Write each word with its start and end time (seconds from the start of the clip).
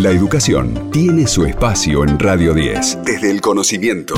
La 0.00 0.08
educación 0.12 0.90
tiene 0.90 1.26
su 1.26 1.44
espacio 1.44 2.04
en 2.04 2.18
Radio 2.18 2.54
10. 2.54 3.00
Desde 3.04 3.30
el 3.30 3.42
conocimiento. 3.42 4.14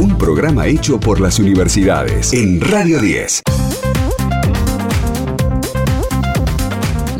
Un 0.00 0.18
programa 0.18 0.66
hecho 0.66 0.98
por 0.98 1.20
las 1.20 1.38
universidades 1.38 2.32
en 2.32 2.60
Radio 2.60 2.98
10. 2.98 3.42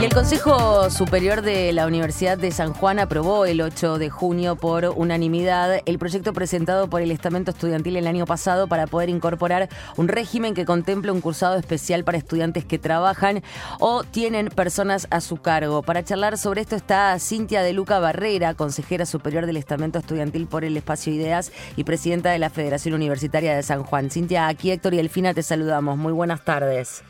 El 0.05 0.13
Consejo 0.13 0.91
Superior 0.91 1.41
de 1.41 1.73
la 1.73 1.87
Universidad 1.87 2.37
de 2.37 2.51
San 2.51 2.75
Juan 2.75 2.99
aprobó 2.99 3.47
el 3.47 3.63
8 3.63 3.97
de 3.97 4.11
junio 4.11 4.55
por 4.55 4.85
unanimidad 4.95 5.81
el 5.87 5.99
proyecto 5.99 6.35
presentado 6.35 6.91
por 6.91 7.01
el 7.01 7.11
estamento 7.11 7.53
estudiantil 7.53 7.97
el 7.97 8.07
año 8.07 8.27
pasado 8.27 8.69
para 8.69 8.87
poder 8.87 9.09
incorporar 9.09 9.71
un 9.97 10.09
régimen 10.09 10.53
que 10.53 10.67
contemple 10.67 11.11
un 11.11 11.23
cursado 11.23 11.57
especial 11.57 12.05
para 12.05 12.19
estudiantes 12.19 12.67
que 12.67 12.79
trabajan 12.79 13.43
o 13.81 14.05
tienen 14.05 14.49
personas 14.49 15.07
a 15.09 15.23
su 15.23 15.39
cargo. 15.39 15.83
Para 15.83 16.05
charlar 16.05 16.37
sobre 16.37 16.61
esto 16.61 16.77
está 16.77 17.19
Cintia 17.19 17.63
de 17.63 17.73
Luca 17.73 17.99
Barrera, 17.99 18.53
consejera 18.53 19.07
superior 19.07 19.47
del 19.47 19.57
estamento 19.57 20.01
estudiantil 20.01 20.47
por 20.49 20.67
el 20.67 20.77
espacio 20.77 21.15
Ideas 21.15 21.51
y 21.77 21.85
presidenta 21.85 22.31
de 22.31 22.39
la 22.39 22.51
Federación 22.51 22.95
Universitaria 22.95 23.57
de 23.57 23.63
San 23.63 23.83
Juan. 23.83 24.11
Cintia, 24.11 24.49
aquí 24.49 24.71
Héctor 24.71 24.93
y 24.93 24.99
Elfina 24.99 25.33
te 25.33 25.43
saludamos. 25.43 25.97
Muy 25.97 26.13
buenas 26.13 26.45
tardes. 26.45 27.03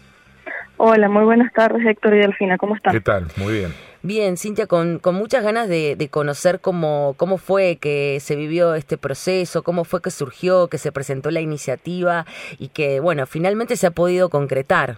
Hola, 0.87 1.09
muy 1.09 1.24
buenas 1.24 1.51
tardes 1.55 1.83
Héctor 1.87 2.15
y 2.15 2.19
Delfina, 2.19 2.59
¿cómo 2.59 2.77
están? 2.77 2.93
¿Qué 2.93 3.01
tal? 3.01 3.29
Muy 3.38 3.55
bien. 3.55 3.70
Bien, 4.02 4.37
Cintia, 4.37 4.66
con, 4.66 4.98
con 4.98 5.15
muchas 5.15 5.43
ganas 5.43 5.66
de, 5.66 5.97
conocer 6.10 6.60
cómo, 6.60 7.15
cómo 7.16 7.38
fue 7.38 7.79
que 7.80 8.19
se 8.20 8.37
vivió 8.37 8.74
este 8.74 8.98
proceso, 8.98 9.62
cómo 9.62 9.84
fue 9.84 10.02
que 10.02 10.10
surgió, 10.10 10.69
que 10.69 10.77
se 10.77 10.93
presentó 10.93 11.30
la 11.30 11.41
iniciativa 11.41 12.27
y 12.59 12.69
que, 12.69 13.01
bueno, 13.01 13.24
finalmente 13.24 13.77
se 13.77 13.87
ha 13.87 13.93
podido 13.93 14.29
concretar. 14.29 14.97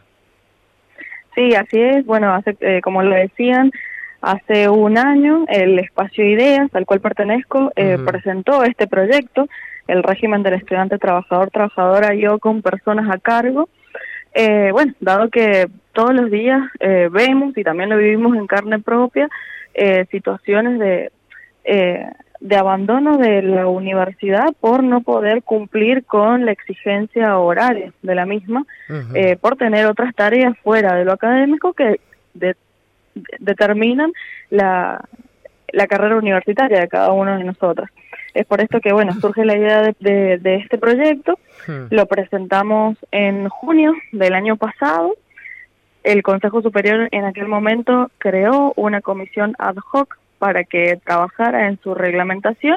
Sí, 1.36 1.54
así 1.54 1.80
es. 1.80 2.04
Bueno, 2.04 2.34
hace, 2.34 2.56
eh, 2.58 2.80
como 2.82 3.04
lo 3.04 3.14
decían, 3.14 3.70
hace 4.22 4.68
un 4.68 4.98
año 4.98 5.44
el 5.46 5.78
Espacio 5.78 6.28
Ideas, 6.28 6.68
al 6.74 6.84
cual 6.84 6.98
pertenezco, 6.98 7.70
eh, 7.76 7.96
presentó 8.04 8.64
este 8.64 8.88
proyecto, 8.88 9.48
el 9.86 10.02
régimen 10.02 10.42
del 10.42 10.54
estudiante 10.54 10.98
trabajador, 10.98 11.52
trabajadora, 11.52 12.12
yo 12.14 12.40
con 12.40 12.60
personas 12.60 13.08
a 13.08 13.18
cargo, 13.18 13.68
eh, 14.38 14.68
bueno, 14.70 14.92
dado 15.00 15.30
que 15.30 15.66
todos 15.94 16.14
los 16.14 16.30
días 16.30 16.60
eh, 16.78 17.08
vemos 17.10 17.56
y 17.56 17.64
también 17.64 17.88
lo 17.88 17.96
vivimos 17.96 18.36
en 18.36 18.46
carne 18.46 18.78
propia, 18.78 19.30
eh, 19.72 20.04
situaciones 20.10 20.78
de, 20.78 21.10
de 22.40 22.56
abandono 22.56 23.16
de 23.16 23.40
la 23.40 23.66
universidad 23.66 24.52
por 24.60 24.82
no 24.82 25.00
poder 25.00 25.42
cumplir 25.42 26.04
con 26.04 26.44
la 26.44 26.52
exigencia 26.52 27.38
horaria 27.38 27.94
de 28.02 28.14
la 28.14 28.26
misma, 28.26 28.66
por 29.40 29.56
tener 29.56 29.86
otras 29.86 30.14
tareas 30.14 30.54
fuera 30.62 30.94
de 30.96 31.06
lo 31.06 31.12
académico 31.12 31.72
que 31.72 31.98
determinan 33.40 34.12
la, 34.50 35.02
la 35.72 35.86
carrera 35.86 36.16
universitaria 36.16 36.80
de 36.80 36.88
cada 36.88 37.12
uno 37.12 37.38
de 37.38 37.44
nosotros. 37.44 37.88
Es 38.36 38.44
por 38.44 38.60
esto 38.60 38.80
que, 38.80 38.92
bueno, 38.92 39.14
surge 39.14 39.46
la 39.46 39.56
idea 39.56 39.80
de, 39.98 40.38
de, 40.38 40.56
este 40.56 40.76
proyecto. 40.76 41.38
Hmm. 41.66 41.86
Lo 41.88 42.04
presentamos 42.04 42.98
en 43.10 43.48
junio 43.48 43.94
del 44.12 44.34
año 44.34 44.56
pasado. 44.58 45.14
El 46.04 46.22
Consejo 46.22 46.60
Superior 46.60 47.08
en 47.12 47.24
aquel 47.24 47.48
momento 47.48 48.10
creó 48.18 48.74
una 48.76 49.00
comisión 49.00 49.54
ad 49.58 49.76
hoc 49.90 50.18
para 50.38 50.64
que 50.64 51.00
trabajara 51.02 51.68
en 51.68 51.80
su 51.80 51.94
reglamentación. 51.94 52.76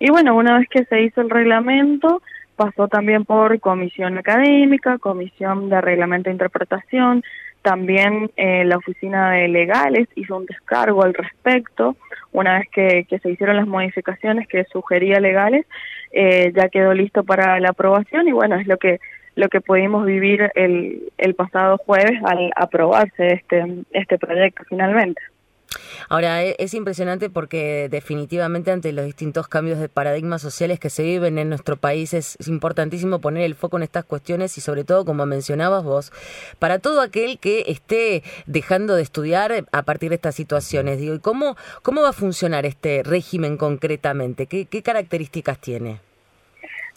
Y 0.00 0.10
bueno, 0.10 0.34
una 0.34 0.58
vez 0.58 0.68
que 0.68 0.84
se 0.86 1.00
hizo 1.02 1.20
el 1.20 1.30
reglamento, 1.30 2.20
pasó 2.56 2.88
también 2.88 3.24
por 3.24 3.60
comisión 3.60 4.18
académica, 4.18 4.98
comisión 4.98 5.68
de 5.68 5.80
reglamento 5.80 6.28
e 6.28 6.32
interpretación, 6.32 7.22
también 7.62 8.30
eh, 8.36 8.64
la 8.64 8.76
oficina 8.76 9.32
de 9.32 9.48
legales 9.48 10.08
hizo 10.16 10.36
un 10.36 10.46
descargo 10.46 11.02
al 11.02 11.14
respecto. 11.14 11.96
Una 12.32 12.58
vez 12.58 12.68
que, 12.70 13.06
se 13.22 13.30
hicieron 13.30 13.56
las 13.56 13.66
modificaciones 13.66 14.48
que 14.48 14.64
sugería 14.64 15.20
legales, 15.20 15.66
eh, 16.12 16.52
ya 16.54 16.68
quedó 16.68 16.92
listo 16.92 17.24
para 17.24 17.58
la 17.60 17.70
aprobación 17.70 18.28
y 18.28 18.32
bueno, 18.32 18.56
es 18.56 18.66
lo 18.66 18.76
que 18.76 19.00
lo 19.34 19.48
que 19.48 19.62
pudimos 19.62 20.04
vivir 20.04 20.50
el, 20.54 21.10
el 21.16 21.34
pasado 21.34 21.78
jueves 21.78 22.20
al 22.22 22.50
aprobarse 22.54 23.28
este, 23.28 23.64
este 23.92 24.18
proyecto 24.18 24.62
finalmente. 24.68 25.22
Ahora, 26.08 26.44
e, 26.44 26.56
es 26.58 26.74
impresionante 26.74 27.30
porque 27.30 27.88
definitivamente 27.90 28.70
ante 28.70 28.92
los 28.92 29.04
distintos 29.04 29.48
cambios 29.48 29.78
de 29.78 29.88
paradigmas 29.88 30.42
sociales 30.42 30.78
que 30.78 30.90
se 30.90 31.02
viven 31.02 31.38
en 31.38 31.48
nuestro 31.48 31.76
país 31.76 32.14
es 32.14 32.36
importantísimo 32.46 33.20
poner 33.20 33.44
el 33.44 33.54
foco 33.54 33.76
en 33.76 33.82
estas 33.82 34.04
cuestiones 34.04 34.56
y 34.58 34.60
sobre 34.60 34.84
todo, 34.84 35.04
como 35.04 35.26
mencionabas 35.26 35.84
vos, 35.84 36.12
para 36.58 36.78
todo 36.78 37.00
aquel 37.00 37.38
que 37.38 37.64
esté 37.68 38.22
dejando 38.46 38.94
de 38.94 39.02
estudiar 39.02 39.66
a 39.72 39.82
partir 39.82 40.10
de 40.10 40.16
estas 40.16 40.34
situaciones. 40.34 40.98
Digo, 40.98 41.14
¿y 41.14 41.20
cómo, 41.20 41.56
cómo 41.82 42.02
va 42.02 42.10
a 42.10 42.12
funcionar 42.12 42.66
este 42.66 43.02
régimen 43.04 43.56
concretamente? 43.56 44.46
¿Qué, 44.46 44.66
qué 44.66 44.82
características 44.82 45.58
tiene? 45.58 46.00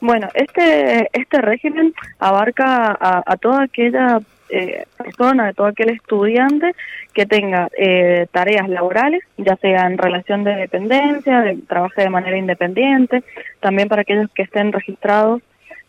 Bueno, 0.01 0.27
este, 0.33 1.09
este 1.13 1.41
régimen 1.41 1.93
abarca 2.19 2.97
a, 2.99 3.23
a 3.25 3.37
toda 3.37 3.63
aquella 3.63 4.19
eh, 4.49 4.85
persona, 4.97 5.47
de 5.47 5.53
todo 5.53 5.67
aquel 5.67 5.89
estudiante 5.89 6.75
que 7.13 7.25
tenga 7.25 7.69
eh, 7.77 8.27
tareas 8.31 8.69
laborales, 8.69 9.23
ya 9.37 9.55
sea 9.57 9.87
en 9.87 9.97
relación 9.97 10.43
de 10.43 10.55
dependencia, 10.55 11.41
de, 11.41 11.57
trabaje 11.67 12.01
de 12.01 12.09
manera 12.09 12.37
independiente, 12.37 13.23
también 13.59 13.87
para 13.87 14.01
aquellos 14.01 14.29
que 14.33 14.43
estén 14.43 14.71
registrados 14.71 15.41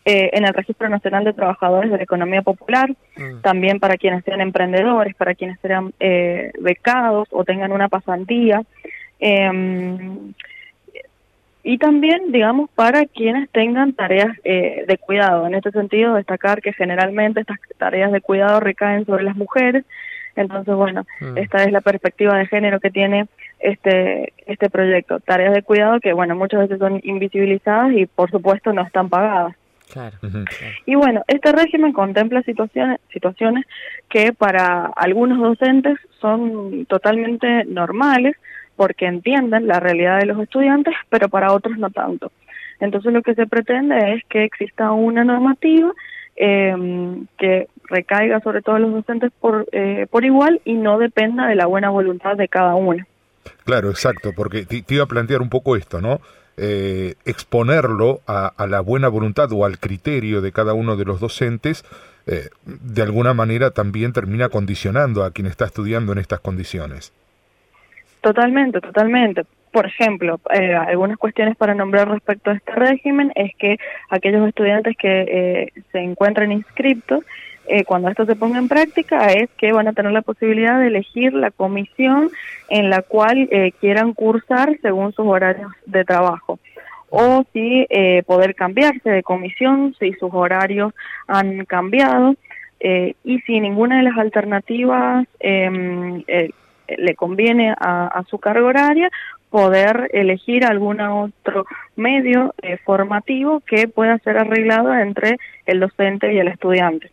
eh, 0.05 0.29
en 0.31 0.45
el 0.45 0.53
Registro 0.53 0.87
Nacional 0.87 1.25
de 1.25 1.33
Trabajadores 1.33 1.91
de 1.91 1.97
la 1.97 2.03
Economía 2.03 2.41
Popular, 2.41 2.89
mm. 3.17 3.41
también 3.41 3.79
para 3.81 3.97
quienes 3.97 4.23
sean 4.23 4.39
emprendedores, 4.39 5.13
para 5.15 5.35
quienes 5.35 5.59
sean 5.59 5.93
eh, 5.99 6.51
becados 6.61 7.27
o 7.31 7.43
tengan 7.43 7.73
una 7.73 7.89
pasantía. 7.89 8.63
Y 11.69 11.79
también, 11.79 12.31
digamos, 12.31 12.69
para 12.69 13.05
quienes 13.05 13.49
tengan 13.49 13.91
tareas 13.91 14.29
eh, 14.45 14.85
de 14.87 14.97
cuidado. 14.97 15.45
En 15.45 15.53
este 15.53 15.71
sentido, 15.71 16.13
destacar 16.13 16.61
que 16.61 16.71
generalmente 16.71 17.41
estas 17.41 17.57
tareas 17.77 18.13
de 18.13 18.21
cuidado 18.21 18.61
recaen 18.61 19.05
sobre 19.05 19.25
las 19.25 19.35
mujeres. 19.35 19.83
Entonces, 20.37 20.73
bueno, 20.73 21.05
mm. 21.19 21.37
esta 21.37 21.65
es 21.65 21.73
la 21.73 21.81
perspectiva 21.81 22.37
de 22.37 22.47
género 22.47 22.79
que 22.79 22.89
tiene 22.89 23.27
este 23.59 24.31
este 24.45 24.69
proyecto. 24.69 25.19
Tareas 25.19 25.53
de 25.53 25.61
cuidado 25.61 25.99
que, 25.99 26.13
bueno, 26.13 26.37
muchas 26.37 26.61
veces 26.61 26.79
son 26.79 27.01
invisibilizadas 27.03 27.91
y, 27.91 28.05
por 28.05 28.31
supuesto, 28.31 28.71
no 28.71 28.83
están 28.83 29.09
pagadas. 29.09 29.53
Claro. 29.91 30.15
Y 30.85 30.95
bueno, 30.95 31.23
este 31.27 31.51
régimen 31.51 31.91
contempla 31.91 32.43
situaciones, 32.43 33.01
situaciones 33.11 33.65
que 34.07 34.31
para 34.31 34.85
algunos 34.85 35.39
docentes 35.39 35.97
son 36.21 36.85
totalmente 36.85 37.65
normales, 37.65 38.37
porque 38.77 39.07
entienden 39.07 39.67
la 39.67 39.81
realidad 39.81 40.19
de 40.19 40.27
los 40.27 40.39
estudiantes, 40.39 40.93
pero 41.09 41.27
para 41.27 41.51
otros 41.51 41.77
no 41.77 41.89
tanto. 41.89 42.31
Entonces 42.79 43.11
lo 43.11 43.21
que 43.21 43.35
se 43.35 43.47
pretende 43.47 44.13
es 44.13 44.23
que 44.29 44.43
exista 44.43 44.91
una 44.91 45.23
normativa 45.23 45.91
em, 46.35 47.25
que 47.37 47.67
recaiga 47.85 48.39
sobre 48.41 48.61
todos 48.61 48.79
los 48.79 48.93
docentes 48.93 49.31
por, 49.41 49.67
eh, 49.71 50.05
por 50.09 50.23
igual 50.23 50.61
y 50.63 50.75
no 50.75 50.99
dependa 50.99 51.47
de 51.47 51.55
la 51.55 51.65
buena 51.65 51.89
voluntad 51.89 52.37
de 52.37 52.47
cada 52.47 52.75
uno. 52.75 53.03
Claro, 53.63 53.89
exacto, 53.89 54.31
porque 54.35 54.65
te, 54.65 54.83
iba 54.93 55.03
a 55.03 55.07
plantear 55.07 55.41
un 55.41 55.49
poco 55.49 55.75
esto, 55.75 56.01
¿no? 56.01 56.19
Eh, 56.57 57.15
exponerlo 57.25 58.21
a, 58.27 58.53
la 58.67 58.81
buena 58.81 59.09
voluntad 59.09 59.51
o 59.51 59.65
al 59.65 59.79
criterio 59.79 60.41
de 60.41 60.51
cada 60.51 60.73
uno 60.73 60.95
de 60.95 61.05
los 61.05 61.19
docentes, 61.19 61.85
eh, 62.25 62.49
de 62.65 63.01
alguna 63.01 63.33
manera 63.33 63.71
también 63.71 64.11
termina 64.11 64.49
condicionando 64.49 65.23
a 65.23 65.31
quien 65.31 65.47
está 65.47 65.65
estudiando 65.65 66.11
en 66.11 66.17
estas 66.17 66.39
condiciones. 66.39 67.13
Totalmente, 68.21 68.81
totalmente. 68.81 69.43
Por 69.71 69.85
ejemplo, 69.85 70.39
eh, 70.53 70.73
algunas 70.73 71.17
cuestiones 71.17 71.55
para 71.55 71.75
nombrar 71.75 72.09
respecto 72.09 72.49
a 72.49 72.55
este 72.55 72.71
régimen 72.71 73.31
es 73.35 73.51
que 73.57 73.77
aquellos 74.09 74.47
estudiantes 74.47 74.95
que 74.97 75.21
eh, 75.21 75.81
se 75.91 75.99
encuentren 75.99 76.51
inscriptos, 76.51 77.23
eh, 77.67 77.83
cuando 77.83 78.09
esto 78.09 78.25
se 78.25 78.35
ponga 78.35 78.59
en 78.59 78.69
práctica, 78.69 79.31
es 79.33 79.49
que 79.57 79.73
van 79.73 79.87
a 79.87 79.93
tener 79.93 80.13
la 80.13 80.21
posibilidad 80.21 80.79
de 80.79 80.87
elegir 80.87 81.33
la 81.33 81.51
comisión 81.51 82.31
en 82.69 82.89
la 82.89 83.01
cual 83.01 83.49
quieran 83.79 84.13
cursar 84.13 84.77
según 84.81 85.11
sus 85.11 85.27
horarios 85.27 85.71
de 85.85 86.05
trabajo 86.05 86.59
o 87.09 87.45
si 87.53 87.85
poder 88.25 88.55
cambiarse 88.55 89.09
de 89.09 89.23
comisión 89.23 89.95
si 89.99 90.13
sus 90.13 90.33
horarios 90.33 90.93
han 91.27 91.65
cambiado 91.65 92.35
y 92.79 93.39
si 93.41 93.59
ninguna 93.59 93.97
de 93.97 94.03
las 94.03 94.17
alternativas 94.17 95.25
eh, 95.39 96.51
le 96.97 97.15
conviene 97.15 97.73
a, 97.77 98.23
su 98.29 98.39
carga 98.39 98.65
horaria 98.65 99.09
poder 99.49 100.09
elegir 100.13 100.65
algún 100.65 100.99
otro 100.99 101.65
medio 101.95 102.53
eh, 102.61 102.77
formativo 102.77 103.61
que 103.61 103.87
pueda 103.87 104.17
ser 104.19 104.37
arreglado 104.37 104.93
entre 104.93 105.37
el 105.65 105.79
docente 105.79 106.33
y 106.33 106.39
el 106.39 106.49
estudiante. 106.49 107.11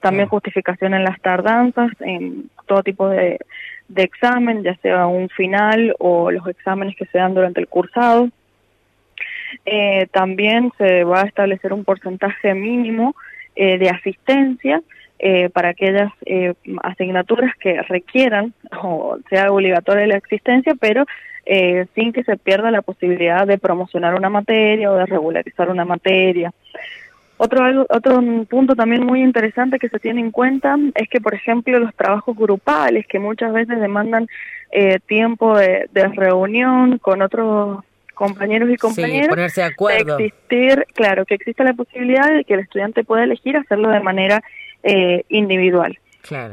También 0.00 0.28
justificación 0.28 0.94
en 0.94 1.04
las 1.04 1.20
tardanzas, 1.20 1.90
en 2.00 2.50
todo 2.66 2.82
tipo 2.82 3.08
de, 3.08 3.38
examen, 3.94 4.62
ya 4.62 4.74
sea 4.76 5.06
un 5.06 5.28
final 5.28 5.94
o 5.98 6.30
los 6.30 6.46
exámenes 6.48 6.96
que 6.96 7.06
se 7.06 7.18
dan 7.18 7.34
durante 7.34 7.60
el 7.60 7.68
cursado. 7.68 8.28
Eh, 9.66 10.06
también 10.12 10.72
se 10.78 11.04
va 11.04 11.22
a 11.22 11.26
establecer 11.26 11.72
un 11.72 11.84
porcentaje 11.84 12.54
mínimo 12.54 13.14
eh, 13.54 13.76
de 13.76 13.90
asistencia 13.90 14.82
eh, 15.24 15.50
para 15.50 15.68
aquellas 15.68 16.12
eh, 16.26 16.54
asignaturas 16.82 17.54
que 17.56 17.80
requieran 17.82 18.52
o 18.82 19.18
sea 19.30 19.52
obligatoria 19.52 20.06
la 20.08 20.16
existencia, 20.16 20.74
pero 20.78 21.06
eh, 21.46 21.86
sin 21.94 22.12
que 22.12 22.24
se 22.24 22.36
pierda 22.36 22.72
la 22.72 22.82
posibilidad 22.82 23.46
de 23.46 23.56
promocionar 23.56 24.16
una 24.16 24.30
materia 24.30 24.90
o 24.90 24.96
de 24.96 25.06
regularizar 25.06 25.70
una 25.70 25.84
materia. 25.84 26.52
Otro, 27.36 27.86
otro 27.88 28.20
punto 28.48 28.74
también 28.74 29.04
muy 29.04 29.22
interesante 29.22 29.78
que 29.78 29.88
se 29.88 29.98
tiene 29.98 30.20
en 30.20 30.32
cuenta 30.32 30.76
es 30.94 31.08
que, 31.08 31.20
por 31.20 31.34
ejemplo, 31.34 31.78
los 31.78 31.94
trabajos 31.94 32.36
grupales, 32.36 33.06
que 33.06 33.18
muchas 33.18 33.52
veces 33.52 33.80
demandan 33.80 34.26
eh, 34.70 34.98
tiempo 35.06 35.56
de, 35.56 35.88
reunión 36.14 36.98
con 36.98 37.22
otros 37.22 37.84
compañeros 38.14 38.70
y 38.70 38.76
compañeras, 38.76 39.28
ponerse 39.28 39.60
de 39.60 39.66
acuerdo. 39.68 40.18
existir, 40.18 40.84
claro, 40.94 41.24
que 41.24 41.34
exista 41.34 41.64
la 41.64 41.74
posibilidad 41.74 42.28
de 42.28 42.44
que 42.44 42.54
el 42.54 42.60
estudiante 42.60 43.04
pueda 43.04 43.24
elegir 43.24 43.56
hacerlo 43.56 43.88
de 43.88 44.00
manera 44.00 44.42
eh, 44.82 45.24
individual. 45.28 45.98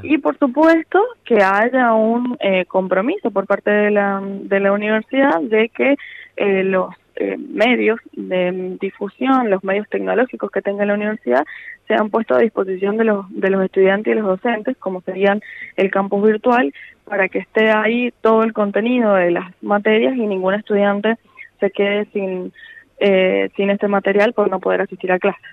Y 0.02 0.18
por 0.18 0.38
supuesto 0.38 1.00
que 1.24 1.44
haya 1.44 1.94
un 1.94 2.36
eh, 2.40 2.66
compromiso 2.66 3.30
por 3.30 3.46
parte 3.46 3.70
de 3.70 3.92
la, 3.92 4.20
de 4.24 4.60
la 4.60 4.72
universidad 4.72 5.40
de 5.42 5.70
que 5.70 5.96
eh, 6.38 6.64
los 6.64 6.96
eh, 7.22 7.38
medios 7.38 8.00
de 8.14 8.78
difusión, 8.80 9.50
los 9.50 9.64
medios 9.64 9.88
tecnológicos 9.90 10.50
que 10.52 10.62
tenga 10.62 10.86
la 10.86 10.94
universidad, 10.94 11.46
sean 11.88 12.10
puestos 12.10 12.38
a 12.38 12.42
disposición 12.42 12.98
de 12.98 13.04
los, 13.04 13.26
de 13.30 13.50
los 13.50 13.64
estudiantes 13.64 14.12
y 14.12 14.18
los 14.18 14.26
docentes, 14.26 14.78
como 14.78 15.02
serían 15.02 15.42
el 15.76 15.92
campus 15.92 16.24
virtual, 16.24 16.74
para 17.04 17.28
que 17.28 17.40
esté 17.40 17.72
ahí 17.72 18.14
todo 18.22 18.44
el 18.44 18.54
contenido 18.54 19.16
de 19.16 19.32
las 19.32 19.52
materias 19.62 20.16
y 20.16 20.26
ningún 20.26 20.54
estudiante 20.54 21.18
se 21.60 21.72
quede 21.72 22.06
sin, 22.14 22.54
eh, 23.00 23.50
sin 23.58 23.70
este 23.70 23.88
material 23.88 24.34
por 24.34 24.50
no 24.50 24.60
poder 24.60 24.82
asistir 24.82 25.12
a 25.12 25.20
clases. 25.20 25.44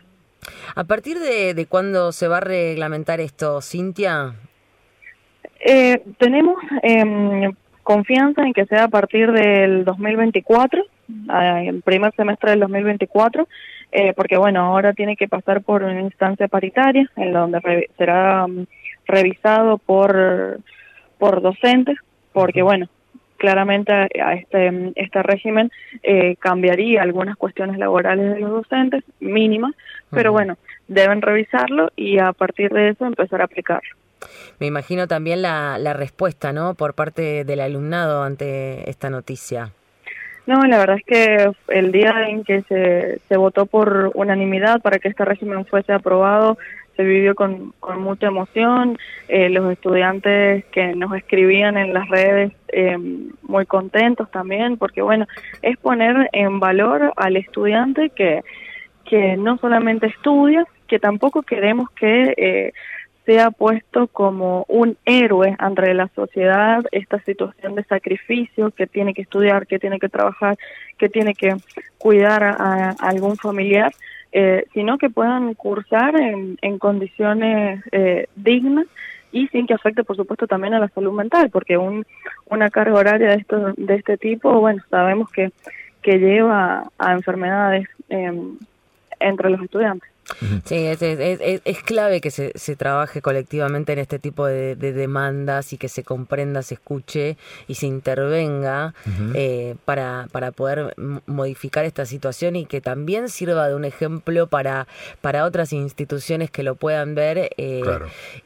¿A 0.75 0.85
partir 0.85 1.19
de, 1.19 1.55
de 1.55 1.67
cuándo 1.67 2.13
se 2.13 2.29
va 2.29 2.39
a 2.39 2.41
reglamentar 2.41 3.21
esto, 3.21 3.61
Cintia? 3.61 4.35
Eh, 5.61 6.03
tenemos 6.19 6.57
eh, 6.83 7.51
confianza 7.83 8.43
en 8.43 8.53
que 8.53 8.67
sea 8.67 8.85
a 8.85 8.89
partir 8.89 9.33
del 9.33 9.85
2024, 9.85 10.83
el 11.65 11.83
primer 11.83 12.13
semestre 12.15 12.51
del 12.51 12.61
2024, 12.61 13.49
eh, 13.93 14.13
porque 14.15 14.37
bueno, 14.37 14.61
ahora 14.61 14.93
tiene 14.93 15.17
que 15.17 15.29
pasar 15.29 15.63
por 15.63 15.83
una 15.83 16.01
instancia 16.01 16.49
paritaria, 16.49 17.11
en 17.17 17.33
donde 17.33 17.89
será 17.97 18.45
um, 18.45 18.67
revisado 19.07 19.79
por, 19.79 20.59
por 21.19 21.41
docentes, 21.41 21.97
porque 22.33 22.63
bueno, 22.63 22.89
claramente 23.37 23.93
a 23.93 24.35
este, 24.35 24.93
este 24.97 25.23
régimen 25.23 25.71
eh, 26.03 26.37
cambiaría 26.37 27.03
algunas 27.03 27.37
cuestiones 27.37 27.79
laborales 27.79 28.35
de 28.35 28.41
los 28.41 28.51
docentes, 28.51 29.05
mínimas, 29.21 29.75
pero 30.11 30.33
bueno, 30.33 30.57
deben 30.89 31.23
revisarlo 31.23 31.91
y 31.97 32.19
a 32.19 32.33
partir 32.33 32.73
de 32.73 32.91
eso 32.91 33.07
empezar 33.07 33.41
a 33.41 33.45
aplicarlo. 33.45 33.91
Me 34.59 34.67
imagino 34.67 35.07
también 35.07 35.43
la, 35.43 35.79
la 35.79 35.93
respuesta, 35.93 36.53
¿no? 36.53 36.75
Por 36.75 36.95
parte 36.95 37.45
del 37.45 37.61
alumnado 37.61 38.23
ante 38.23 38.89
esta 38.89 39.11
noticia. 39.11 39.73
No, 40.47 40.63
la 40.63 40.79
verdad 40.79 40.99
es 40.99 41.05
que 41.05 41.53
el 41.69 41.91
día 41.91 42.29
en 42.29 42.45
que 42.45 42.63
se, 42.63 43.21
se 43.29 43.37
votó 43.37 43.67
por 43.67 44.13
unanimidad 44.15 44.81
para 44.81 44.99
que 44.99 45.09
este 45.09 45.25
régimen 45.25 45.67
fuese 45.67 45.93
aprobado, 45.93 46.57
se 46.97 47.03
vivió 47.05 47.35
con, 47.35 47.73
con 47.81 48.01
mucha 48.01 48.29
emoción. 48.29 48.97
Eh, 49.29 49.51
los 49.51 49.71
estudiantes 49.71 50.65
que 50.67 50.95
nos 50.95 51.15
escribían 51.15 51.77
en 51.77 51.93
las 51.93 52.09
redes 52.09 52.53
eh, 52.69 52.97
muy 53.43 53.67
contentos 53.67 54.31
también, 54.31 54.79
porque 54.79 55.03
bueno, 55.03 55.27
es 55.63 55.77
poner 55.79 56.31
en 56.33 56.61
valor 56.61 57.13
al 57.17 57.37
estudiante 57.37 58.11
que, 58.11 58.43
que 59.09 59.37
no 59.37 59.59
solamente 59.59 60.07
estudia, 60.07 60.67
que 60.87 60.99
tampoco 60.99 61.43
queremos 61.43 61.91
que 61.91 62.35
eh, 62.37 62.73
sea 63.27 63.51
puesto 63.51 64.07
como 64.07 64.65
un 64.69 64.97
héroe 65.05 65.57
ante 65.59 65.93
la 65.95 66.09
sociedad 66.15 66.85
esta 66.93 67.21
situación 67.21 67.75
de 67.75 67.85
sacrificio 67.85 68.71
que 68.71 68.87
tiene 68.87 69.15
que 69.15 69.23
estudiar, 69.23 69.67
que 69.67 69.81
tiene 69.81 69.99
que 69.99 70.09
trabajar, 70.09 70.57
que 70.97 71.09
tiene 71.09 71.35
que 71.35 71.57
cuidar 71.99 72.45
a, 72.45 72.91
algún 73.01 73.37
familiar, 73.37 73.93
eh, 74.33 74.65
sino 74.73 74.97
que 74.97 75.11
puedan 75.11 75.55
cursar 75.55 76.19
en, 76.21 76.57
en 76.63 76.79
condiciones 76.79 77.83
eh, 77.91 78.29
dignas 78.37 78.87
y 79.33 79.49
sin 79.49 79.67
que 79.67 79.75
afecte, 79.75 80.05
por 80.05 80.17
supuesto, 80.17 80.47
también 80.47 80.75
a 80.75 80.79
la 80.79 80.89
salud 80.89 81.13
mental, 81.13 81.51
porque 81.51 81.77
un, 81.77 82.07
una 82.47 82.71
carga 82.71 82.95
horaria 82.95 83.29
de, 83.31 83.35
esto, 83.35 83.75
de 83.77 83.95
este 83.97 84.17
tipo, 84.17 84.61
bueno, 84.61 84.83
sabemos 84.89 85.31
que, 85.31 85.51
que 86.01 86.19
lleva 86.19 86.85
a 86.97 87.13
enfermedades 87.13 87.89
eh, 88.09 88.33
entre 89.21 89.51
los 89.51 89.63
estudiantes. 89.63 90.16
Sí, 90.65 90.75
es, 90.75 91.01
es, 91.03 91.61
es, 91.65 91.83
clave 91.85 92.21
que 92.21 92.33
se, 92.33 92.51
se, 92.57 92.75
trabaje 92.75 93.23
colectivamente 93.23 93.93
en 93.93 94.01
este 94.01 94.19
tipo 94.19 94.47
de, 94.47 94.75
demandas 94.75 95.73
y 95.73 95.79
que 95.79 95.89
se 95.89 96.03
comprenda, 96.03 96.63
se 96.63 96.75
escuche 96.75 97.37
y 97.69 97.77
se 97.77 97.87
intervenga 97.87 98.93
eh, 99.35 99.77
para, 99.85 100.27
para 100.33 100.51
poder 100.51 100.95
modificar 101.27 101.85
esta 101.85 102.07
situación 102.07 102.57
y 102.57 102.67
que 102.67 102.81
también 102.81 103.29
sirva 103.29 103.69
de 103.69 103.77
un 103.77 103.85
ejemplo 103.85 104.49
para, 104.49 104.89
para 105.21 105.45
otras 105.45 105.73
instituciones 105.73 106.51
que 106.51 106.65
lo 106.65 106.75
puedan 106.75 107.15
ver 107.15 107.51
eh, 107.57 107.83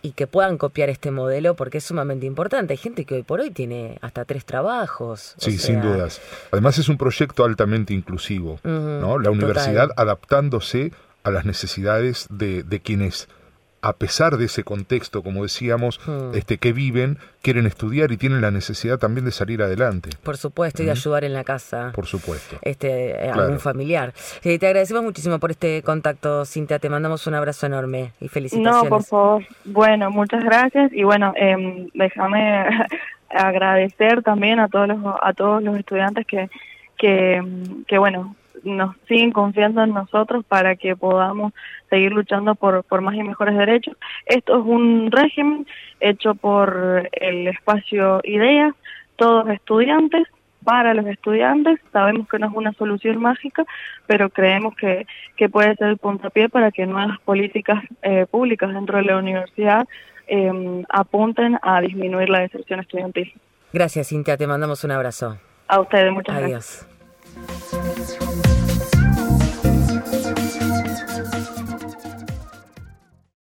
y 0.03 0.13
que 0.13 0.27
puedan 0.27 0.59
copiar 0.59 0.91
este 0.91 1.11
modelo 1.11 1.55
porque 1.55 1.79
es 1.79 1.85
sumamente 1.85 2.27
importante. 2.27 2.75
Hay 2.75 2.79
gente 2.79 3.07
que 3.07 3.15
hoy 3.15 3.23
por 3.23 3.41
hoy 3.41 3.51
tiene 3.51 3.99
hasta 4.03 4.27
tres 4.27 4.45
trabajos. 4.45 5.35
Sí, 5.39 5.57
sin 5.57 5.81
dudas. 5.81 6.21
Además 6.51 6.79
es 6.79 6.91
un 6.91 6.99
proyecto 6.99 7.45
altamente 7.45 7.95
inclusivo, 7.95 8.61
¿no? 8.65 9.19
La 9.19 9.31
universidad 9.31 9.89
adaptándose 9.97 10.93
a 11.23 11.31
las 11.31 11.45
necesidades 11.45 12.27
de, 12.31 12.63
de 12.63 12.81
quienes 12.81 13.29
a 13.83 13.95
pesar 13.95 14.37
de 14.37 14.45
ese 14.45 14.63
contexto, 14.63 15.23
como 15.23 15.43
decíamos, 15.43 16.01
hmm. 16.07 16.35
este, 16.35 16.59
que 16.59 16.73
viven, 16.73 17.19
quieren 17.43 17.67
estudiar 17.67 18.13
y 18.13 18.17
tienen 18.17 18.41
la 18.41 18.51
necesidad 18.51 18.99
también 18.99 19.25
de 19.25 19.31
salir 19.31 19.63
adelante. 19.63 20.11
Por 20.23 20.37
supuesto, 20.37 20.83
y 20.83 20.87
de 20.87 20.93
ayudar 20.93 21.25
en 21.25 21.33
la 21.33 21.45
casa. 21.45 21.93
Por 21.95 22.07
supuesto. 22.07 22.59
Este, 22.63 23.13
eh, 23.13 23.31
algún 23.31 23.59
familiar. 23.59 24.13
Eh, 24.43 24.59
te 24.59 24.67
agradecemos 24.67 25.03
muchísimo 25.03 25.39
por 25.39 25.51
este 25.51 25.83
contacto, 25.83 26.45
Cintia. 26.45 26.79
Te 26.79 26.91
mandamos 26.91 27.27
un 27.27 27.35
abrazo 27.35 27.67
enorme 27.67 28.13
y 28.21 28.29
felicitaciones. 28.29 28.83
No, 28.83 28.89
por 28.89 29.05
favor. 29.05 29.45
Bueno, 29.65 30.11
muchas 30.11 30.45
gracias. 30.45 30.93
Y 30.93 31.05
bueno, 31.05 31.33
eh, 31.37 31.89
déjame 31.95 32.67
agradecer 33.31 34.23
también 34.23 34.61
a 34.61 34.69
todos 34.69 34.89
los, 34.89 34.99
a 35.23 35.33
todos 35.33 35.63
los 35.63 35.79
estudiantes 35.79 36.27
que, 36.27 36.51
que, 36.99 37.43
que 37.87 37.99
bueno, 37.99 38.37
nos 38.65 38.97
siguen 39.09 39.33
confiando 39.33 39.83
en 39.83 39.95
nosotros 39.95 40.45
para 40.45 40.77
que 40.77 40.97
podamos 40.97 41.53
seguir 41.89 42.13
luchando 42.13 42.55
por, 42.55 42.85
por 42.85 43.01
más 43.01 43.15
y 43.15 43.23
mejores 43.23 43.57
derechos. 43.57 43.97
Esto 44.27 44.59
es 44.59 44.65
un 44.65 45.11
régimen 45.11 45.67
hecho 46.01 46.35
por 46.35 47.09
el 47.13 47.49
espacio 47.49 48.21
Ideas, 48.25 48.75
todos 49.17 49.49
estudiantes, 49.51 50.27
para 50.65 50.95
los 50.95 51.07
estudiantes. 51.07 51.81
Sabemos 51.93 52.29
que 52.29 52.39
no 52.39 52.47
es 52.49 52.53
una 52.55 52.73
solución 52.73 53.21
mágica, 53.21 53.65
pero 54.07 54.31
creemos 54.31 54.75
que, 54.77 55.07
que 55.37 55.49
puede 55.49 55.75
ser 55.77 55.89
el 55.89 55.99
puntapié 55.99 56.49
para 56.49 56.71
que 56.71 56.87
nuevas 56.87 57.19
políticas 57.21 57.83
eh, 58.03 58.27
públicas 58.31 58.73
dentro 58.73 58.99
de 58.99 59.05
la 59.05 59.17
universidad 59.17 59.87
eh, 60.27 60.85
apunten 60.89 61.59
a 61.63 61.81
disminuir 61.81 62.29
la 62.29 62.41
deserción 62.41 62.81
estudiantil. 62.81 63.33
Gracias, 63.73 64.09
Cintia. 64.09 64.37
Te 64.37 64.47
mandamos 64.47 64.85
un 64.85 64.93
abrazo. 64.93 65.39
A 65.69 65.81
ustedes, 65.81 66.13
muchas 66.13 66.37
Adiós. 66.37 66.87
gracias. 67.35 68.50